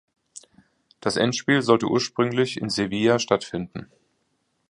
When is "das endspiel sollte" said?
0.99-1.85